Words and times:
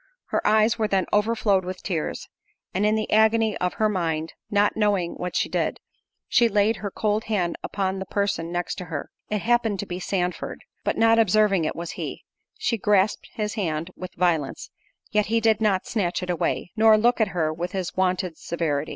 Her 0.29 0.41
eyes 0.47 0.77
then 0.89 1.05
overflowed 1.13 1.63
with 1.63 1.83
tears, 1.83 2.27
and 2.73 2.87
in 2.87 2.95
the 2.95 3.11
agony 3.11 3.55
of 3.57 3.75
her 3.75 3.87
mind, 3.87 4.33
not 4.49 4.75
knowing 4.75 5.13
what 5.13 5.35
she 5.35 5.47
did, 5.47 5.79
she 6.27 6.49
laid 6.49 6.77
her 6.77 6.89
cold 6.89 7.25
hand 7.25 7.55
upon 7.61 7.99
the 7.99 8.07
person 8.07 8.51
next 8.51 8.79
to 8.79 8.85
her—it 8.85 9.41
happened 9.43 9.77
to 9.79 9.85
be 9.85 9.99
Sandford; 9.99 10.63
but 10.83 10.97
not 10.97 11.19
observing 11.19 11.65
it 11.65 11.75
was 11.75 11.91
he, 11.91 12.23
she 12.57 12.79
grasped 12.79 13.29
his 13.35 13.53
hand 13.53 13.91
with 13.95 14.15
violence—yet 14.15 15.27
he 15.27 15.39
did 15.39 15.61
not 15.61 15.85
snatch 15.85 16.23
it 16.23 16.31
away, 16.31 16.71
nor 16.75 16.97
look 16.97 17.21
at 17.21 17.27
her 17.27 17.53
with 17.53 17.73
his 17.73 17.95
wonted 17.95 18.39
severity. 18.39 18.89